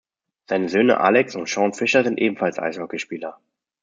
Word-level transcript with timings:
Seine 0.47 0.67
Söhne 0.67 0.99
Alex 0.99 1.35
und 1.35 1.47
Sean 1.47 1.73
Fischer 1.75 2.03
sind 2.03 2.17
ebenfalls 2.17 2.57
Eishockeyspieler. 2.57 3.39